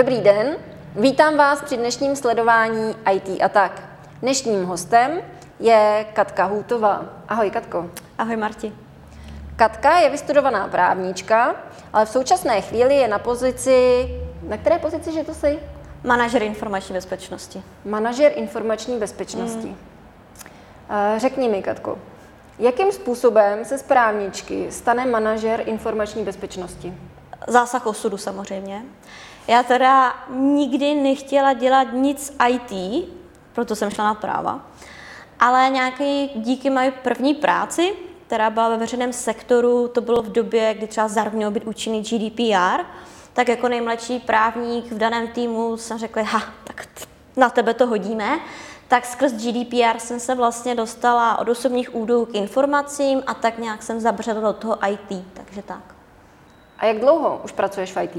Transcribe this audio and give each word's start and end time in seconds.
Dobrý 0.00 0.20
den, 0.20 0.56
vítám 0.96 1.36
vás 1.36 1.62
při 1.62 1.76
dnešním 1.76 2.16
sledování 2.16 2.94
IT 3.12 3.42
a 3.42 3.48
tak. 3.48 3.82
Dnešním 4.22 4.64
hostem 4.64 5.20
je 5.58 6.06
Katka 6.12 6.44
Hůtová. 6.44 7.04
Ahoj 7.28 7.50
Katko. 7.50 7.90
Ahoj 8.18 8.36
Marti. 8.36 8.72
Katka 9.56 9.98
je 9.98 10.10
vystudovaná 10.10 10.68
právnička, 10.68 11.54
ale 11.92 12.06
v 12.06 12.08
současné 12.08 12.60
chvíli 12.60 12.94
je 12.94 13.08
na 13.08 13.18
pozici, 13.18 14.08
na 14.48 14.56
které 14.56 14.78
pozici, 14.78 15.12
že 15.12 15.24
to 15.24 15.34
jsi? 15.34 15.58
Manažer 16.04 16.42
informační 16.42 16.94
bezpečnosti. 16.94 17.62
Manažer 17.84 18.32
informační 18.34 18.98
bezpečnosti. 18.98 19.68
Mm. 19.68 19.76
Řekni 21.16 21.48
mi, 21.48 21.62
Katko, 21.62 21.98
jakým 22.58 22.92
způsobem 22.92 23.64
se 23.64 23.78
z 23.78 23.82
právničky 23.82 24.72
stane 24.72 25.06
manažer 25.06 25.62
informační 25.66 26.24
bezpečnosti? 26.24 26.94
Zásah 27.48 27.86
osudu 27.86 28.16
samozřejmě. 28.16 28.82
Já 29.48 29.62
teda 29.62 30.14
nikdy 30.30 30.94
nechtěla 30.94 31.52
dělat 31.52 31.88
nic 31.92 32.36
IT, 32.48 33.04
proto 33.52 33.76
jsem 33.76 33.90
šla 33.90 34.04
na 34.04 34.14
práva, 34.14 34.60
ale 35.40 35.70
nějaký 35.70 36.30
díky 36.34 36.70
mojí 36.70 36.90
první 36.90 37.34
práci, 37.34 37.92
která 38.26 38.50
byla 38.50 38.68
ve 38.68 38.76
veřejném 38.76 39.12
sektoru, 39.12 39.88
to 39.88 40.00
bylo 40.00 40.22
v 40.22 40.32
době, 40.32 40.74
kdy 40.74 40.86
třeba 40.86 41.08
zároveň 41.08 41.52
být 41.52 41.64
účinný 41.64 42.02
GDPR, 42.02 42.84
tak 43.32 43.48
jako 43.48 43.68
nejmladší 43.68 44.18
právník 44.18 44.92
v 44.92 44.98
daném 44.98 45.28
týmu 45.28 45.76
jsem 45.76 45.98
řekla, 45.98 46.22
ha, 46.22 46.42
tak 46.64 46.86
na 47.36 47.50
tebe 47.50 47.74
to 47.74 47.86
hodíme. 47.86 48.40
Tak 48.88 49.06
skrz 49.06 49.32
GDPR 49.32 49.98
jsem 49.98 50.20
se 50.20 50.34
vlastně 50.34 50.74
dostala 50.74 51.38
od 51.38 51.48
osobních 51.48 51.94
údajů 51.94 52.24
k 52.26 52.34
informacím 52.34 53.22
a 53.26 53.34
tak 53.34 53.58
nějak 53.58 53.82
jsem 53.82 54.00
zabředla 54.00 54.42
do 54.42 54.52
toho 54.52 54.78
IT, 54.88 55.24
takže 55.34 55.62
tak. 55.62 55.94
A 56.78 56.86
jak 56.86 56.98
dlouho 56.98 57.40
už 57.44 57.52
pracuješ 57.52 57.96
v 57.96 58.02
IT? 58.02 58.16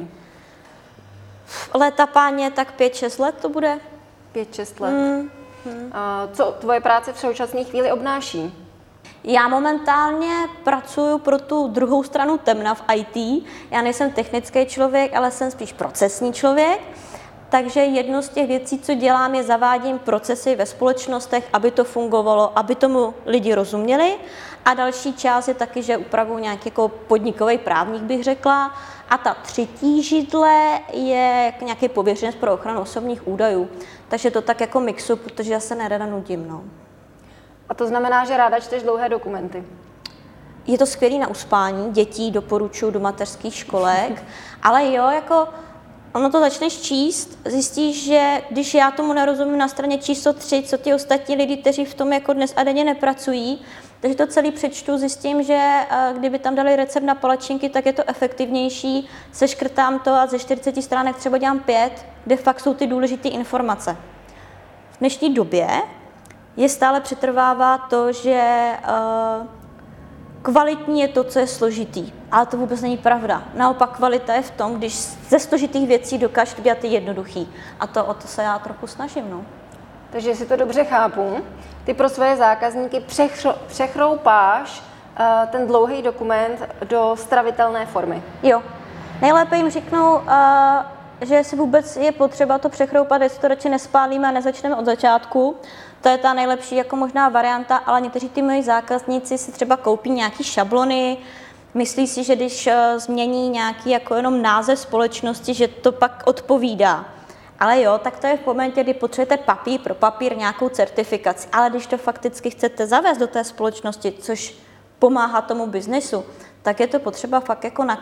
Leta 1.73 2.07
páně, 2.07 2.51
tak 2.51 2.79
5-6 2.79 3.21
let 3.23 3.35
to 3.41 3.49
bude. 3.49 3.79
5-6 4.35 4.81
let. 4.81 4.91
Hmm. 4.91 5.31
Hmm. 5.65 5.91
A 5.93 6.27
co 6.33 6.55
tvoje 6.59 6.81
práce 6.81 7.13
v 7.13 7.19
současné 7.19 7.63
chvíli 7.63 7.91
obnáší? 7.91 8.53
Já 9.23 9.47
momentálně 9.47 10.33
pracuji 10.63 11.19
pro 11.19 11.39
tu 11.39 11.67
druhou 11.67 12.03
stranu 12.03 12.37
temna 12.37 12.73
v 12.73 12.83
IT. 12.95 13.45
Já 13.71 13.81
nejsem 13.81 14.11
technický 14.11 14.65
člověk, 14.65 15.15
ale 15.15 15.31
jsem 15.31 15.51
spíš 15.51 15.73
procesní 15.73 16.33
člověk. 16.33 16.81
Takže 17.51 17.79
jedno 17.79 18.21
z 18.21 18.29
těch 18.29 18.47
věcí, 18.47 18.79
co 18.79 18.93
dělám, 18.93 19.35
je 19.35 19.43
zavádím 19.43 19.99
procesy 19.99 20.55
ve 20.55 20.65
společnostech, 20.65 21.49
aby 21.53 21.71
to 21.71 21.83
fungovalo, 21.83 22.59
aby 22.59 22.75
tomu 22.75 23.13
lidi 23.25 23.55
rozuměli. 23.55 24.15
A 24.65 24.73
další 24.73 25.13
část 25.13 25.47
je 25.47 25.53
taky, 25.53 25.83
že 25.83 25.97
upravuju 25.97 26.39
nějaký 26.39 26.69
jako 26.69 26.87
podnikový 26.87 27.57
právník, 27.57 28.03
bych 28.03 28.23
řekla. 28.23 28.75
A 29.09 29.17
ta 29.17 29.33
třetí 29.33 30.03
židle 30.03 30.79
je 30.93 31.53
nějaký 31.61 31.89
pověřenec 31.89 32.35
pro 32.35 32.53
ochranu 32.53 32.81
osobních 32.81 33.27
údajů. 33.27 33.69
Takže 34.07 34.31
to 34.31 34.41
tak 34.41 34.61
jako 34.61 34.79
mixu, 34.79 35.15
protože 35.15 35.53
já 35.53 35.59
se 35.59 35.75
nerada 35.75 36.05
nudím. 36.05 36.47
No. 36.47 36.63
A 37.69 37.73
to 37.73 37.87
znamená, 37.87 38.25
že 38.25 38.37
ráda 38.37 38.59
čteš 38.59 38.83
dlouhé 38.83 39.09
dokumenty? 39.09 39.63
Je 40.67 40.77
to 40.77 40.85
skvělý 40.85 41.19
na 41.19 41.27
uspání, 41.27 41.91
dětí 41.91 42.31
doporučuji 42.31 42.91
do 42.91 42.99
mateřských 42.99 43.55
školek, 43.55 44.23
ale 44.63 44.91
jo, 44.91 45.09
jako 45.09 45.47
ono 46.13 46.29
to 46.29 46.39
začneš 46.39 46.81
číst, 46.81 47.39
zjistíš, 47.45 48.03
že 48.05 48.41
když 48.49 48.73
já 48.73 48.91
tomu 48.91 49.13
nerozumím 49.13 49.57
na 49.57 49.67
straně 49.67 49.97
číslo 49.97 50.33
3, 50.33 50.63
co 50.63 50.77
ty 50.77 50.93
ostatní 50.93 51.35
lidi, 51.35 51.57
kteří 51.57 51.85
v 51.85 51.93
tom 51.93 52.13
jako 52.13 52.33
dnes 52.33 52.53
a 52.55 52.63
denně 52.63 52.83
nepracují, 52.83 53.61
takže 54.01 54.17
to 54.17 54.27
celý 54.27 54.51
přečtu, 54.51 54.97
zjistím, 54.97 55.43
že 55.43 55.59
eh, 55.89 56.13
kdyby 56.17 56.39
tam 56.39 56.55
dali 56.55 56.75
recept 56.75 57.03
na 57.03 57.15
palačinky, 57.15 57.69
tak 57.69 57.85
je 57.85 57.93
to 57.93 58.03
efektivnější, 58.07 59.07
seškrtám 59.31 59.99
to 59.99 60.11
a 60.11 60.27
ze 60.27 60.39
40 60.39 60.81
stránek 60.81 61.15
třeba 61.15 61.37
dělám 61.37 61.59
5, 61.59 62.05
kde 62.25 62.35
fakt 62.35 62.59
jsou 62.59 62.73
ty 62.73 62.87
důležité 62.87 63.29
informace. 63.29 63.97
V 64.91 64.99
dnešní 64.99 65.33
době 65.33 65.67
je 66.57 66.69
stále 66.69 67.01
přetrvává 67.01 67.77
to, 67.77 68.11
že 68.11 68.71
uh, 68.83 69.60
kvalitní 70.41 71.01
je 71.01 71.07
to, 71.07 71.23
co 71.23 71.39
je 71.39 71.47
složitý. 71.47 72.13
Ale 72.31 72.45
to 72.45 72.57
vůbec 72.57 72.81
není 72.81 72.97
pravda. 72.97 73.43
Naopak 73.53 73.89
kvalita 73.89 74.33
je 74.33 74.41
v 74.41 74.51
tom, 74.51 74.75
když 74.75 74.95
ze 75.29 75.39
složitých 75.39 75.87
věcí 75.87 76.17
dokážeš 76.17 76.61
dělat 76.61 76.77
ty 76.77 76.87
jednoduchý. 76.87 77.53
A 77.79 77.87
to 77.87 78.05
o 78.05 78.13
to 78.13 78.27
se 78.27 78.43
já 78.43 78.59
trochu 78.59 78.87
snažím. 78.87 79.31
No. 79.31 79.45
Takže 80.11 80.29
jestli 80.29 80.45
to 80.45 80.55
dobře 80.55 80.83
chápu, 80.83 81.37
ty 81.83 81.93
pro 81.93 82.09
své 82.09 82.37
zákazníky 82.37 82.99
přechro, 82.99 83.55
přechroupáš 83.67 84.81
uh, 84.81 85.49
ten 85.49 85.67
dlouhý 85.67 86.01
dokument 86.01 86.69
do 86.89 87.15
stravitelné 87.15 87.85
formy. 87.85 88.23
Jo. 88.43 88.61
Nejlépe 89.21 89.57
jim 89.57 89.69
řeknu, 89.69 90.15
uh, 90.15 90.21
že 91.21 91.43
si 91.43 91.55
vůbec 91.55 91.97
je 91.97 92.11
potřeba 92.11 92.57
to 92.57 92.69
přechroupat, 92.69 93.21
jestli 93.21 93.39
to 93.41 93.47
radši 93.47 93.69
nespálíme 93.69 94.27
a 94.27 94.31
nezačneme 94.31 94.75
od 94.75 94.85
začátku, 94.85 95.55
to 96.01 96.09
je 96.09 96.17
ta 96.17 96.33
nejlepší 96.33 96.75
jako 96.75 96.95
možná 96.95 97.29
varianta, 97.29 97.77
ale 97.77 98.01
někteří 98.01 98.29
ty 98.29 98.41
moji 98.41 98.63
zákazníci 98.63 99.37
si 99.37 99.51
třeba 99.51 99.77
koupí 99.77 100.09
nějaký 100.09 100.43
šablony, 100.43 101.17
myslí 101.73 102.07
si, 102.07 102.23
že 102.23 102.35
když 102.35 102.67
eh, 102.67 102.99
změní 102.99 103.49
nějaký 103.49 103.89
jako 103.89 104.15
jenom 104.15 104.41
název 104.41 104.79
společnosti, 104.79 105.53
že 105.53 105.67
to 105.67 105.91
pak 105.91 106.23
odpovídá. 106.25 107.05
Ale 107.59 107.81
jo, 107.81 107.99
tak 108.03 108.19
to 108.19 108.27
je 108.27 108.37
v 108.37 108.45
momentě, 108.45 108.83
kdy 108.83 108.93
potřebujete 108.93 109.37
papír 109.37 109.79
pro 109.81 109.95
papír, 109.95 110.37
nějakou 110.37 110.69
certifikaci. 110.69 111.47
Ale 111.53 111.69
když 111.69 111.87
to 111.87 111.97
fakticky 111.97 112.49
chcete 112.49 112.87
zavést 112.87 113.17
do 113.17 113.27
té 113.27 113.43
společnosti, 113.43 114.13
což 114.19 114.55
pomáhá 114.99 115.41
tomu 115.41 115.67
biznesu, 115.67 116.25
tak 116.61 116.79
je 116.79 116.87
to 116.87 116.99
potřeba 116.99 117.39
fakt 117.39 117.63
jako 117.63 117.83
na 117.83 117.97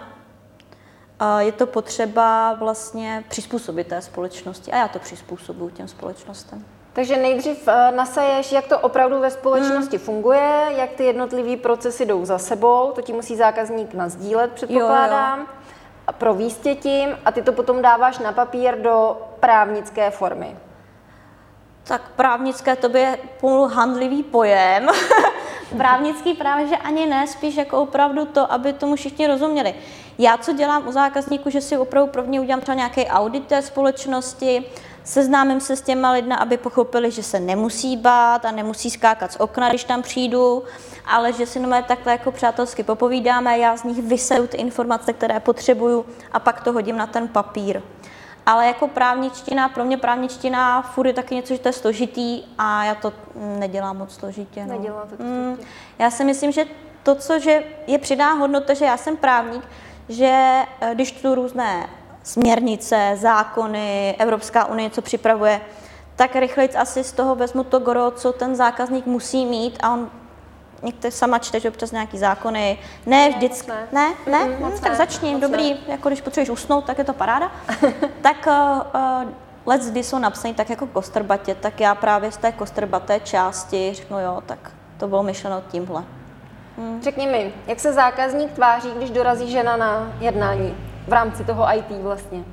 eh, 1.22 1.44
je 1.44 1.52
to 1.52 1.68
potřeba 1.68 2.54
vlastně 2.54 3.24
přizpůsobit 3.30 3.88
té 3.88 4.02
společnosti 4.02 4.72
a 4.72 4.78
já 4.78 4.88
to 4.88 5.00
přizpůsobuju 5.00 5.70
těm 5.70 5.88
společnostem. 5.88 6.66
Takže 6.94 7.18
nejdřív 7.18 7.68
eh, 7.68 7.92
nasaješ, 7.92 8.52
jak 8.52 8.68
to 8.68 8.80
opravdu 8.80 9.20
ve 9.20 9.32
společnosti 9.32 9.98
hmm. 9.98 10.06
funguje, 10.06 10.66
jak 10.70 10.90
ty 10.90 11.04
jednotlivé 11.04 11.58
procesy 11.58 12.06
jdou 12.06 12.26
za 12.26 12.38
sebou, 12.38 12.92
to 12.96 13.02
ti 13.02 13.14
musí 13.14 13.36
zákazník 13.36 13.94
nazdílet, 13.94 14.52
předpokládám, 14.52 15.40
jo, 15.40 15.46
jo. 15.46 16.46
a 16.52 16.52
tě 16.64 16.76
tím 16.76 17.18
a 17.26 17.32
ty 17.32 17.42
to 17.42 17.54
potom 17.54 17.82
dáváš 17.82 18.20
na 18.20 18.32
papír 18.32 18.78
do 18.82 19.22
právnické 19.40 20.12
formy. 20.12 20.58
Tak 21.84 22.02
právnické 22.16 22.76
to 22.76 22.98
je 22.98 23.18
půlhandlivý 23.40 24.24
pojem. 24.24 24.88
Právnický 25.78 26.34
právě, 26.34 26.68
že 26.68 26.78
ani 26.78 27.06
ne, 27.06 27.28
spíš 27.28 27.56
jako 27.56 27.82
opravdu 27.82 28.26
to, 28.26 28.52
aby 28.52 28.74
tomu 28.74 28.96
všichni 28.96 29.28
rozuměli. 29.28 29.76
Já 30.18 30.38
co 30.38 30.54
dělám 30.54 30.88
u 30.88 30.92
zákazníků, 30.92 31.50
že 31.50 31.62
si 31.62 31.78
opravdu 31.78 32.12
prvně 32.12 32.42
udělám 32.42 32.62
třeba 32.62 32.76
nějaký 32.76 33.06
audit 33.06 33.48
té 33.48 33.62
společnosti, 33.62 34.66
seznámím 35.10 35.60
se 35.60 35.76
s 35.76 35.82
těma 35.82 36.12
lidmi, 36.12 36.36
aby 36.40 36.58
pochopili, 36.58 37.12
že 37.12 37.24
se 37.24 37.40
nemusí 37.40 37.98
bát 37.98 38.46
a 38.46 38.52
nemusí 38.52 38.90
skákat 38.90 39.32
z 39.32 39.36
okna, 39.36 39.70
když 39.70 39.84
tam 39.84 40.02
přijdu, 40.02 40.64
ale 41.06 41.34
že 41.34 41.46
si 41.46 41.60
nové 41.60 41.84
takhle 41.84 42.12
jako 42.12 42.32
přátelsky 42.32 42.84
popovídáme, 42.84 43.58
já 43.58 43.78
z 43.78 43.84
nich 43.84 44.02
vyseju 44.02 44.48
ty 44.48 44.58
informace, 44.58 45.14
které 45.14 45.40
potřebuju 45.40 46.06
a 46.32 46.40
pak 46.40 46.62
to 46.62 46.74
hodím 46.74 46.98
na 46.98 47.08
ten 47.08 47.28
papír. 47.28 47.82
Ale 48.46 48.68
jako 48.68 48.88
právničtina, 48.88 49.70
pro 49.70 49.86
mě 49.86 49.98
právničtina 49.98 50.82
furt 50.82 51.08
je 51.08 51.14
taky 51.14 51.36
něco, 51.36 51.54
že 51.54 51.60
to 51.60 51.70
je 51.70 51.74
složitý 51.74 52.44
a 52.58 52.84
já 52.84 52.96
to 52.96 53.14
nedělám 53.36 53.98
moc 53.98 54.14
složitě. 54.14 54.66
No. 54.66 54.74
Nedělá 54.74 55.06
to 55.06 55.24
mm, 55.24 55.58
Já 56.00 56.12
si 56.12 56.24
myslím, 56.24 56.52
že 56.52 56.66
to, 57.04 57.16
co 57.16 57.40
že 57.40 57.64
je 57.88 57.98
přidá 57.98 58.34
hodnota, 58.34 58.74
že 58.74 58.86
já 58.86 58.98
jsem 58.98 59.18
právník, 59.18 59.64
že 60.10 60.62
eh, 60.82 60.92
když 60.94 61.12
tu 61.12 61.36
různé 61.36 61.90
směrnice, 62.24 63.12
zákony, 63.16 64.16
Evropská 64.20 64.66
unie, 64.66 64.90
co 64.90 65.02
připravuje, 65.02 65.62
tak 66.16 66.36
rychleji 66.36 66.70
asi 66.70 67.04
z 67.04 67.12
toho 67.12 67.36
vezmu 67.36 67.64
to 67.64 67.80
gro, 67.80 68.12
co 68.12 68.34
ten 68.34 68.56
zákazník 68.56 69.06
musí 69.06 69.46
mít 69.46 69.78
a 69.82 69.94
on 69.94 70.10
některý 70.84 71.12
sama 71.12 71.40
čte, 71.40 71.60
že 71.60 71.70
občas 71.70 71.92
nějaký 71.92 72.18
zákony, 72.18 72.78
ne 73.06 73.30
vždycky, 73.30 73.72
ne, 73.72 73.88
ne, 73.92 74.16
ne, 74.32 74.46
mm, 74.46 74.70
ne 74.70 74.80
tak 74.82 74.96
začni, 74.96 75.40
dobrý, 75.40 75.74
ne. 75.74 75.80
jako 75.88 76.10
když 76.10 76.22
potřebuješ 76.22 76.50
usnout, 76.50 76.86
tak 76.86 76.98
je 76.98 77.04
to 77.04 77.14
paráda, 77.14 77.52
tak 78.22 78.48
uh, 78.48 79.24
uh, 79.24 79.30
let 79.66 79.82
kdy 79.82 80.04
jsou 80.04 80.20
napsaný 80.20 80.54
tak 80.54 80.70
jako 80.70 80.88
kostrbatě, 80.88 81.56
tak 81.56 81.80
já 81.80 81.96
právě 81.96 82.32
z 82.32 82.38
té 82.38 82.52
kostrbaté 82.52 83.20
části 83.20 83.94
řeknu 83.94 84.20
jo, 84.20 84.44
tak 84.46 84.72
to 84.98 85.08
bylo 85.08 85.24
myšleno 85.24 85.64
tímhle. 85.72 86.04
Hmm. 86.78 87.02
Řekni 87.02 87.28
mi, 87.28 87.54
jak 87.68 87.80
se 87.80 87.94
zákazník 87.94 88.52
tváří, 88.52 88.92
když 88.98 89.10
dorazí 89.10 89.52
žena 89.52 89.78
na 89.78 90.14
jednání? 90.20 90.89
V 91.10 91.14
rámci 91.14 91.44
toho 91.44 91.66
IT 91.76 92.02
vlastně? 92.02 92.44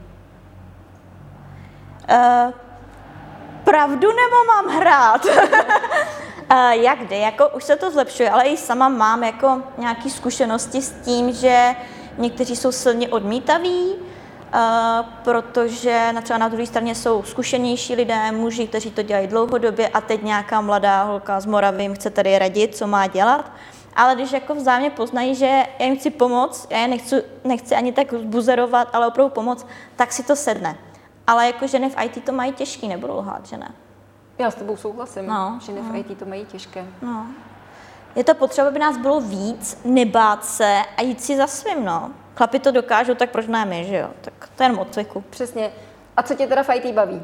Uh, 2.10 2.52
pravdu 3.64 4.08
nebo 4.08 4.36
mám 4.46 4.76
hrát? 4.76 5.24
uh, 5.24 6.70
jak 6.70 7.08
jde, 7.08 7.16
jako 7.18 7.48
už 7.48 7.64
se 7.64 7.76
to 7.76 7.90
zlepšuje, 7.90 8.30
ale 8.30 8.44
i 8.44 8.56
sama 8.56 8.88
mám 8.88 9.24
jako 9.24 9.62
nějaké 9.78 10.10
zkušenosti 10.10 10.82
s 10.82 10.92
tím, 10.92 11.32
že 11.32 11.74
někteří 12.18 12.56
jsou 12.56 12.72
silně 12.72 13.08
odmítaví, 13.08 13.94
Uh, 14.54 15.06
protože 15.24 16.12
na 16.12 16.20
třeba 16.20 16.38
na 16.38 16.48
druhé 16.48 16.66
straně 16.66 16.94
jsou 16.94 17.22
zkušenější 17.22 17.94
lidé, 17.94 18.32
muži, 18.32 18.66
kteří 18.66 18.90
to 18.90 19.02
dělají 19.02 19.26
dlouhodobě 19.26 19.88
a 19.88 20.00
teď 20.00 20.22
nějaká 20.22 20.60
mladá 20.60 21.02
holka 21.02 21.40
z 21.40 21.46
Moravy 21.46 21.82
jim 21.82 21.94
chce 21.94 22.10
tady 22.10 22.38
radit, 22.38 22.76
co 22.76 22.86
má 22.86 23.06
dělat 23.06 23.52
ale 23.96 24.14
když 24.14 24.32
jako 24.32 24.54
vzájemně 24.54 24.90
poznají, 24.90 25.34
že 25.34 25.46
já 25.78 25.86
jim 25.86 25.96
chci 25.96 26.10
pomoct, 26.10 26.66
já 26.70 26.78
je 26.78 26.88
nechci, 26.88 27.22
nechci 27.44 27.74
ani 27.74 27.92
tak 27.92 28.14
buzerovat, 28.14 28.88
ale 28.92 29.06
opravdu 29.06 29.30
pomoct, 29.34 29.66
tak 29.96 30.12
si 30.12 30.22
to 30.22 30.36
sedne. 30.36 30.76
Ale 31.26 31.46
jako 31.46 31.66
ženy 31.66 31.90
v 31.90 31.96
IT 32.04 32.24
to 32.24 32.32
mají 32.32 32.52
těžký, 32.52 32.88
nebudu 32.88 33.16
lhát, 33.16 33.46
že 33.46 33.56
ne? 33.56 33.74
Já 34.38 34.50
s 34.50 34.54
tebou 34.54 34.76
souhlasím. 34.76 35.26
No, 35.26 35.58
Ženy 35.62 35.80
v 35.80 35.96
IT 35.96 36.18
to 36.18 36.24
mají 36.24 36.44
těžké. 36.44 36.84
No. 37.02 37.26
Je 38.16 38.24
to 38.24 38.34
potřeba, 38.34 38.68
aby 38.68 38.78
nás 38.78 38.96
bylo 38.96 39.20
víc, 39.20 39.80
nebát 39.84 40.44
se 40.44 40.82
a 40.96 41.02
jít 41.02 41.22
si 41.22 41.36
za 41.36 41.46
svým, 41.46 41.84
no. 41.84 42.10
Chlapi 42.36 42.58
to 42.58 42.70
dokážou, 42.70 43.14
tak 43.14 43.30
proč 43.30 43.46
ne 43.46 43.64
my, 43.64 43.84
že 43.84 43.96
jo? 43.96 44.10
Tak 44.20 44.50
to 44.56 44.62
je 44.62 44.64
jenom 44.64 44.78
od 44.78 44.94
cviku. 44.94 45.24
Přesně. 45.30 45.72
A 46.16 46.22
co 46.22 46.34
tě 46.34 46.46
teda 46.46 46.62
v 46.62 46.68
IT 46.74 46.94
baví? 46.94 47.22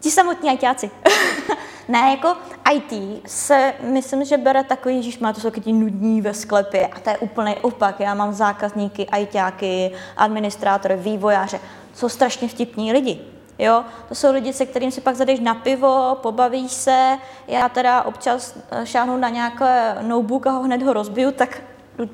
Ti 0.00 0.10
samotní 0.10 0.54
ITáci. 0.54 0.90
ne, 1.88 2.10
jako 2.10 2.36
IT 2.72 3.22
se, 3.26 3.74
myslím, 3.80 4.24
že 4.24 4.38
bere 4.38 4.64
takový, 4.64 5.02
že 5.02 5.18
má 5.20 5.32
to 5.32 5.40
jsou 5.40 5.50
ti 5.50 5.72
nudní 5.72 6.20
ve 6.20 6.34
sklepě 6.34 6.86
a 6.86 7.00
to 7.00 7.10
je 7.10 7.18
úplný 7.18 7.54
opak. 7.62 8.00
Já 8.00 8.14
mám 8.14 8.32
zákazníky, 8.32 9.06
ITáky, 9.18 9.92
administrátory, 10.16 10.96
vývojáře, 10.96 11.60
jsou 11.94 12.08
strašně 12.08 12.48
vtipní 12.48 12.92
lidi. 12.92 13.20
Jo, 13.58 13.84
to 14.08 14.14
jsou 14.14 14.32
lidi, 14.32 14.52
se 14.52 14.66
kterým 14.66 14.90
si 14.90 15.00
pak 15.00 15.16
zadeš 15.16 15.40
na 15.40 15.54
pivo, 15.54 16.18
pobavíš 16.22 16.72
se, 16.72 17.18
já 17.48 17.68
teda 17.68 18.02
občas 18.02 18.56
eh, 18.70 18.86
šáhnu 18.86 19.16
na 19.16 19.28
nějaký 19.28 19.64
notebook 20.00 20.46
a 20.46 20.50
ho 20.50 20.62
hned 20.62 20.82
ho 20.82 20.92
rozbiju, 20.92 21.30
tak 21.30 21.62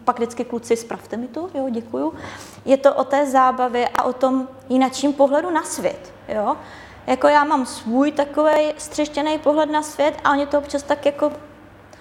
pak 0.05 0.17
vždycky 0.17 0.45
kluci, 0.45 0.77
spravte 0.77 1.17
mi 1.17 1.29
to, 1.29 1.51
jo, 1.55 1.69
děkuju. 1.71 2.15
Je 2.65 2.77
to 2.77 2.95
o 2.95 3.05
té 3.05 3.27
zábavě 3.27 3.89
a 3.89 4.03
o 4.03 4.13
tom 4.13 4.49
jinačím 4.69 5.13
pohledu 5.13 5.51
na 5.51 5.63
svět, 5.63 6.13
jo. 6.29 6.57
Jako 7.11 7.29
já 7.29 7.45
mám 7.45 7.67
svůj 7.67 8.13
takový 8.13 8.73
střeštěný 8.79 9.39
pohled 9.39 9.71
na 9.71 9.83
svět 9.83 10.15
a 10.25 10.31
oni 10.31 10.47
to 10.47 10.59
občas 10.59 10.83
tak 10.83 11.07
jako 11.07 11.33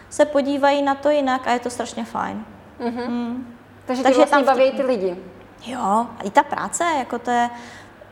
se 0.09 0.25
podívají 0.25 0.81
na 0.81 0.95
to 0.95 1.09
jinak 1.09 1.47
a 1.47 1.51
je 1.51 1.59
to 1.59 1.69
strašně 1.69 2.05
fajn. 2.05 2.45
Mm-hmm. 2.79 3.07
Mm. 3.09 3.55
Takže, 3.85 4.03
Takže 4.03 4.17
vlastně 4.17 4.37
tam 4.37 4.45
baví 4.45 4.71
ty 4.71 4.83
lidi. 4.83 5.17
Jo, 5.65 5.79
a 6.19 6.23
i 6.23 6.29
ta 6.29 6.43
práce, 6.43 6.83
jako 6.97 7.19
to 7.19 7.31
je, 7.31 7.49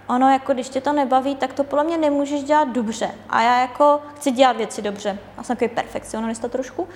ono 0.07 0.29
jako 0.29 0.53
když 0.53 0.69
tě 0.69 0.81
to 0.81 0.93
nebaví, 0.93 1.35
tak 1.35 1.53
to 1.53 1.63
podle 1.63 1.83
mě 1.83 1.97
nemůžeš 1.97 2.43
dělat 2.43 2.67
dobře. 2.67 3.11
A 3.29 3.41
já 3.41 3.61
jako 3.61 4.01
chci 4.15 4.31
dělat 4.31 4.57
věci 4.57 4.81
dobře. 4.81 5.17
Já 5.37 5.43
jsem 5.43 5.55
takový 5.55 5.75
perfekcionalista 5.75 6.47
trošku. 6.47 6.87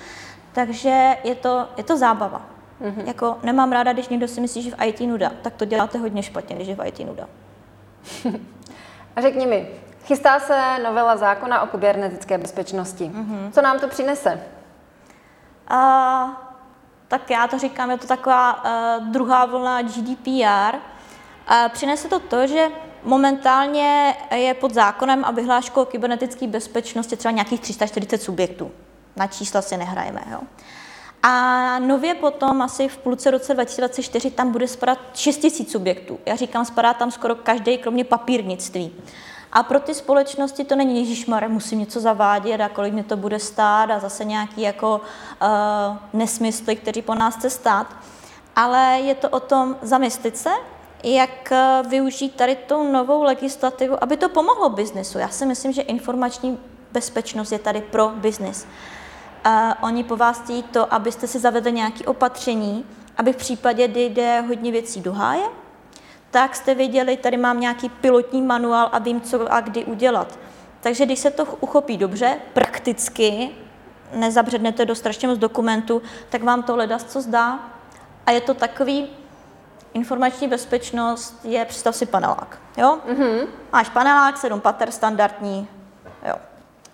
Takže 0.51 1.17
je 1.23 1.35
to, 1.35 1.67
je 1.77 1.83
to 1.83 1.97
zábava. 1.97 2.41
Mm-hmm. 2.81 3.07
Jako 3.07 3.37
nemám 3.43 3.71
ráda, 3.71 3.93
když 3.93 4.09
někdo 4.09 4.27
si 4.27 4.41
myslí, 4.41 4.61
že 4.61 4.71
v 4.71 4.85
IT 4.85 4.99
nuda, 4.99 5.31
tak 5.41 5.55
to 5.55 5.65
děláte 5.65 5.97
hodně 5.97 6.23
špatně, 6.23 6.55
když 6.55 6.67
je 6.67 6.75
v 6.75 6.87
IT 6.87 6.99
nuda. 6.99 7.27
A 9.15 9.21
řekni 9.21 9.45
mi, 9.45 9.67
chystá 10.05 10.39
se 10.39 10.79
novela 10.83 11.17
zákona 11.17 11.61
o 11.61 11.67
kybernetické 11.67 12.37
bezpečnosti. 12.37 13.11
Mm-hmm. 13.13 13.51
Co 13.51 13.61
nám 13.61 13.79
to 13.79 13.87
přinese? 13.87 14.41
Uh, 15.71 16.29
tak 17.07 17.29
já 17.29 17.47
to 17.47 17.57
říkám, 17.59 17.91
je 17.91 17.97
to 17.97 18.07
taková 18.07 18.65
uh, 18.65 19.07
druhá 19.07 19.45
vlna 19.45 19.81
GDPR. 19.81 20.75
Uh, 20.75 21.67
přinese 21.69 22.07
to 22.07 22.19
to, 22.19 22.47
že 22.47 22.67
momentálně 23.03 24.15
je 24.35 24.53
pod 24.53 24.73
zákonem 24.73 25.25
a 25.25 25.31
vyhláškou 25.31 25.81
o 25.81 25.85
kybernetické 25.85 26.47
bezpečnosti 26.47 27.17
třeba 27.17 27.31
nějakých 27.31 27.59
340 27.59 28.21
subjektů. 28.21 28.71
Na 29.15 29.27
čísla 29.27 29.61
si 29.61 29.77
nehrajeme. 29.77 30.21
Jo. 30.31 30.39
A 31.23 31.79
nově 31.79 32.15
potom, 32.15 32.61
asi 32.61 32.87
v 32.87 32.97
půlce 32.97 33.31
roce 33.31 33.53
2024, 33.53 34.31
tam 34.31 34.51
bude 34.51 34.67
spadat 34.67 34.99
6 35.13 35.43
000 35.43 35.55
subjektů. 35.69 36.19
Já 36.25 36.35
říkám, 36.35 36.65
spadá 36.65 36.93
tam 36.93 37.11
skoro 37.11 37.35
každý, 37.35 37.77
kromě 37.77 38.03
papírnictví. 38.03 38.95
A 39.53 39.63
pro 39.63 39.79
ty 39.79 39.93
společnosti 39.93 40.63
to 40.63 40.75
není 40.75 40.99
Ježíšmar, 40.99 41.49
musím 41.49 41.79
něco 41.79 41.99
zavádět 41.99 42.61
a 42.61 42.69
kolik 42.69 42.93
mě 42.93 43.03
to 43.03 43.17
bude 43.17 43.39
stát 43.39 43.91
a 43.91 43.99
zase 43.99 44.25
nějaký 44.25 44.61
jako 44.61 45.01
uh, 45.41 45.97
nesmysly, 46.13 46.75
který 46.75 47.01
po 47.01 47.15
nás 47.15 47.35
chce 47.35 47.49
stát. 47.49 47.95
Ale 48.55 48.99
je 49.03 49.15
to 49.15 49.29
o 49.29 49.39
tom 49.39 49.77
zamyslit 49.81 50.37
se, 50.37 50.49
jak 51.03 51.51
eh, 51.51 51.83
využít 51.89 52.35
tady 52.35 52.55
tu 52.55 52.91
novou 52.91 53.23
legislativu, 53.23 54.03
aby 54.03 54.17
to 54.17 54.29
pomohlo 54.29 54.69
biznesu. 54.69 55.17
Já 55.17 55.27
si 55.27 55.45
myslím, 55.45 55.71
že 55.71 55.81
informační 55.81 56.59
bezpečnost 56.91 57.51
je 57.51 57.59
tady 57.59 57.81
pro 57.81 58.09
biznis. 58.09 58.67
Uh, 59.45 59.51
oni 59.81 60.03
po 60.03 60.15
vás 60.15 60.39
chtějí 60.39 60.63
to, 60.63 60.93
abyste 60.93 61.27
si 61.27 61.39
zavedli 61.39 61.71
nějaké 61.71 62.05
opatření, 62.05 62.85
aby 63.17 63.33
v 63.33 63.35
případě, 63.35 63.87
kdy 63.87 64.05
jde 64.05 64.41
hodně 64.41 64.71
věcí 64.71 65.01
do 65.01 65.13
háje, 65.13 65.43
tak 66.31 66.55
jste 66.55 66.75
věděli, 66.75 67.17
tady 67.17 67.37
mám 67.37 67.59
nějaký 67.59 67.89
pilotní 67.89 68.41
manuál 68.41 68.89
a 68.91 68.99
vím, 68.99 69.21
co 69.21 69.53
a 69.53 69.59
kdy 69.59 69.85
udělat. 69.85 70.39
Takže 70.81 71.05
když 71.05 71.19
se 71.19 71.31
to 71.31 71.45
uchopí 71.45 71.97
dobře, 71.97 72.37
prakticky, 72.53 73.49
nezabřednete 74.13 74.85
do 74.85 74.95
strašně 74.95 75.27
moc 75.27 75.37
dokumentů, 75.37 76.01
tak 76.29 76.43
vám 76.43 76.63
to 76.63 76.75
leda 76.75 76.99
co 76.99 77.21
zdá. 77.21 77.59
A 78.25 78.31
je 78.31 78.41
to 78.41 78.53
takový, 78.53 79.09
informační 79.93 80.47
bezpečnost 80.47 81.39
je, 81.43 81.65
představ 81.65 81.95
si 81.95 82.05
panelák, 82.05 82.59
jo? 82.77 82.99
Mm-hmm. 83.07 83.47
Máš 83.73 83.89
panelák, 83.89 84.37
sedm 84.37 84.61
pater, 84.61 84.91
standardní, 84.91 85.67
jo. 86.27 86.35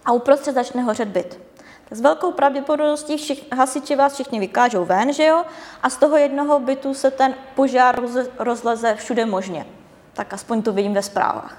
A 0.05 0.11
uprostřed 0.11 0.55
začne 0.55 0.83
hořet 0.83 1.07
byt. 1.07 1.46
S 1.91 2.01
velkou 2.01 2.31
pravděpodobností 2.31 3.17
všich, 3.17 3.51
hasiči 3.51 3.95
vás 3.95 4.13
všichni 4.13 4.39
vykážou 4.39 4.85
ven, 4.85 5.13
že 5.13 5.25
jo? 5.25 5.43
A 5.83 5.89
z 5.89 5.97
toho 5.97 6.17
jednoho 6.17 6.59
bytu 6.59 6.93
se 6.93 7.11
ten 7.11 7.33
požár 7.55 8.01
rozleze 8.39 8.95
všude 8.95 9.25
možně. 9.25 9.65
Tak 10.13 10.33
aspoň 10.33 10.61
to 10.61 10.73
vidím 10.73 10.93
ve 10.93 11.01
zprávách. 11.01 11.57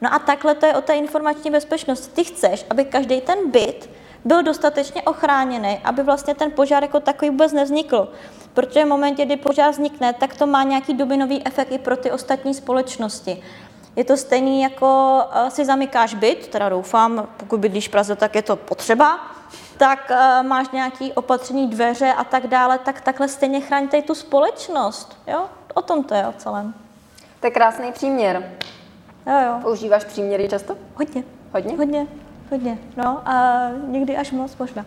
No 0.00 0.14
a 0.14 0.18
takhle 0.18 0.54
to 0.54 0.66
je 0.66 0.74
o 0.74 0.80
té 0.80 0.94
informační 0.94 1.50
bezpečnosti. 1.50 2.10
Ty 2.14 2.24
chceš, 2.24 2.66
aby 2.70 2.84
každý 2.84 3.20
ten 3.20 3.50
byt 3.50 3.90
byl 4.24 4.42
dostatečně 4.42 5.02
ochráněný, 5.02 5.80
aby 5.84 6.02
vlastně 6.02 6.34
ten 6.34 6.50
požár 6.50 6.82
jako 6.82 7.00
takový 7.00 7.30
vůbec 7.30 7.52
nevznikl. 7.52 8.12
Protože 8.54 8.84
v 8.84 8.88
momentě, 8.88 9.24
kdy 9.24 9.36
požár 9.36 9.70
vznikne, 9.70 10.12
tak 10.12 10.36
to 10.36 10.46
má 10.46 10.62
nějaký 10.62 10.94
dominový 10.94 11.46
efekt 11.46 11.72
i 11.72 11.78
pro 11.78 11.96
ty 11.96 12.10
ostatní 12.10 12.54
společnosti. 12.54 13.42
Je 13.96 14.04
to 14.04 14.16
stejný 14.16 14.62
jako 14.62 15.20
uh, 15.24 15.48
si 15.48 15.64
zamykáš 15.64 16.14
byt, 16.14 16.48
teda 16.48 16.68
doufám, 16.68 17.28
pokud 17.36 17.60
bydlíš 17.60 17.88
v 17.88 17.90
Praze, 17.90 18.16
tak 18.16 18.34
je 18.34 18.42
to 18.42 18.56
potřeba, 18.56 19.33
tak 19.76 20.10
uh, 20.10 20.46
máš 20.46 20.70
nějaký 20.70 21.12
opatření 21.12 21.68
dveře 21.68 22.12
a 22.12 22.24
tak 22.24 22.46
dále, 22.46 22.78
tak 22.78 23.00
takhle 23.00 23.28
stejně 23.28 23.60
chráníte 23.60 24.02
tu 24.02 24.14
společnost. 24.14 25.18
Jo? 25.26 25.44
O 25.74 25.82
tom 25.82 26.04
to 26.04 26.14
je 26.14 26.26
o 26.26 26.32
celém. 26.32 26.74
To 27.40 27.46
je 27.46 27.50
krásný 27.50 27.92
příměr. 27.92 28.50
Jo, 29.26 29.34
jo. 29.46 29.58
Používáš 29.62 30.04
příměry 30.04 30.48
často? 30.48 30.76
Hodně. 30.94 31.24
Hodně? 31.52 31.76
Hodně, 31.76 32.06
hodně. 32.50 32.78
No 32.96 33.22
a 33.24 33.68
někdy 33.86 34.16
až 34.16 34.30
moc 34.30 34.56
možná. 34.56 34.84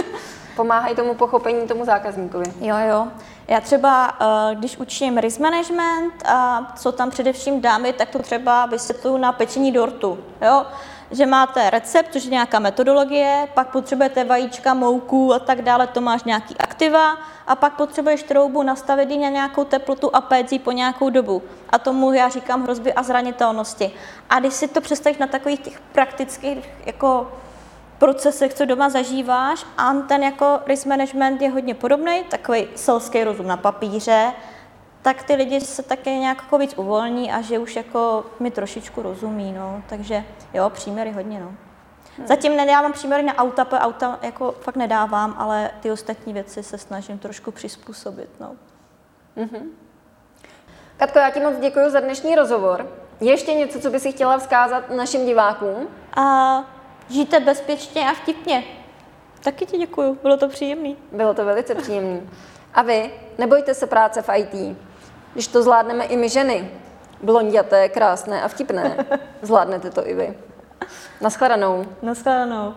Pomáhají 0.56 0.96
tomu 0.96 1.14
pochopení 1.14 1.68
tomu 1.68 1.84
zákazníkovi. 1.84 2.44
Jo, 2.60 2.76
jo. 2.88 3.08
Já 3.48 3.60
třeba, 3.60 4.16
eh, 4.20 4.54
když 4.54 4.76
učím 4.76 5.18
risk 5.18 5.40
management 5.40 6.12
a 6.26 6.66
co 6.76 6.92
tam 6.92 7.10
především 7.10 7.60
dáme, 7.60 7.92
tak 7.92 8.08
to 8.08 8.18
třeba 8.18 8.66
vysvětluju 8.66 9.16
na 9.16 9.32
pečení 9.32 9.72
dortu. 9.72 10.18
Jo? 10.42 10.66
Že 11.10 11.26
máte 11.26 11.70
recept, 11.70 12.12
což 12.12 12.24
je 12.24 12.30
nějaká 12.30 12.58
metodologie, 12.58 13.48
pak 13.54 13.68
potřebujete 13.72 14.24
vajíčka, 14.24 14.74
mouku 14.74 15.34
a 15.34 15.38
tak 15.38 15.62
dále, 15.62 15.86
to 15.86 16.00
máš 16.00 16.24
nějaký 16.24 16.56
aktiva 16.58 17.18
a 17.46 17.56
pak 17.56 17.76
potřebuješ 17.76 18.22
troubu 18.22 18.62
nastavit 18.62 19.08
na 19.08 19.28
nějakou 19.28 19.64
teplotu 19.64 20.16
a 20.16 20.20
péct 20.20 20.62
po 20.64 20.72
nějakou 20.72 21.10
dobu. 21.10 21.42
A 21.70 21.78
tomu 21.78 22.12
já 22.12 22.28
říkám 22.28 22.62
hrozby 22.62 22.92
a 22.92 23.02
zranitelnosti. 23.02 23.90
A 24.30 24.40
když 24.40 24.54
si 24.54 24.68
to 24.68 24.80
představíš 24.80 25.18
na 25.18 25.26
takových 25.26 25.60
těch 25.60 25.80
praktických 25.80 26.70
jako 26.86 27.32
procesech, 27.98 28.54
co 28.54 28.64
doma 28.64 28.88
zažíváš 28.88 29.66
a 29.78 29.94
ten 29.94 30.22
jako 30.22 30.60
risk 30.66 30.86
management 30.86 31.42
je 31.42 31.50
hodně 31.50 31.74
podobný, 31.74 32.24
takový 32.28 32.68
selský 32.74 33.24
rozum 33.24 33.46
na 33.46 33.56
papíře, 33.56 34.32
tak 35.08 35.22
ty 35.22 35.34
lidi 35.34 35.60
se 35.60 35.82
také 35.82 36.16
nějak 36.16 36.38
jako 36.42 36.58
víc 36.58 36.74
uvolní 36.76 37.32
a 37.32 37.40
že 37.40 37.58
už 37.58 37.76
jako 37.76 38.26
mi 38.40 38.50
trošičku 38.50 39.02
rozumí, 39.02 39.52
no. 39.52 39.82
Takže 39.88 40.24
jo, 40.54 40.70
příměry 40.70 41.12
hodně, 41.12 41.40
no. 41.40 41.52
Zatím 42.26 42.56
nedávám 42.56 42.92
příměry 42.92 43.22
na 43.22 43.34
auta, 43.34 43.64
protože 43.64 43.80
auta 43.80 44.18
jako 44.22 44.52
fakt 44.60 44.76
nedávám, 44.76 45.34
ale 45.38 45.70
ty 45.80 45.90
ostatní 45.90 46.32
věci 46.32 46.62
se 46.62 46.78
snažím 46.78 47.18
trošku 47.18 47.50
přizpůsobit, 47.50 48.28
no. 48.40 48.56
Mm-hmm. 49.36 49.62
Katko, 50.96 51.18
já 51.18 51.30
ti 51.30 51.40
moc 51.40 51.58
děkuji 51.60 51.90
za 51.90 52.00
dnešní 52.00 52.34
rozhovor. 52.34 52.88
Je 53.20 53.30
ještě 53.30 53.54
něco, 53.54 53.80
co 53.80 53.90
by 53.90 54.00
si 54.00 54.12
chtěla 54.12 54.38
vzkázat 54.38 54.90
našim 54.90 55.26
divákům? 55.26 55.88
A 56.16 56.64
Žijte 57.10 57.40
bezpečně 57.40 58.10
a 58.10 58.14
vtipně. 58.14 58.64
Taky 59.44 59.66
ti 59.66 59.78
děkuju, 59.78 60.18
bylo 60.22 60.36
to 60.36 60.48
příjemné. 60.48 60.94
Bylo 61.12 61.34
to 61.34 61.44
velice 61.44 61.74
příjemné. 61.74 62.20
A 62.74 62.82
vy, 62.82 63.10
nebojte 63.38 63.74
se 63.74 63.86
práce 63.86 64.22
v 64.22 64.28
IT. 64.36 64.76
Když 65.32 65.48
to 65.48 65.62
zvládneme 65.62 66.04
i 66.04 66.16
my 66.16 66.28
ženy, 66.28 66.70
blonděté, 67.22 67.88
krásné 67.88 68.42
a 68.42 68.48
vtipné, 68.48 69.06
zvládnete 69.42 69.90
to 69.90 70.08
i 70.08 70.14
vy. 70.14 70.38
Naschledanou. 71.20 71.84
Naschledanou. 72.02 72.74